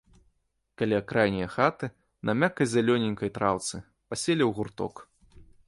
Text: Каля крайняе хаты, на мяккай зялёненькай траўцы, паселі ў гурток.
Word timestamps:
Каля 0.81 0.99
крайняе 1.11 1.49
хаты, 1.57 1.85
на 2.29 2.35
мяккай 2.45 2.67
зялёненькай 2.73 3.29
траўцы, 3.39 3.75
паселі 4.15 4.43
ў 4.51 4.51
гурток. 4.61 5.07